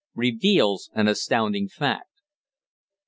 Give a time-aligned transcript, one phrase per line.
[0.15, 2.09] REVEALS AN ASTOUNDING FACT.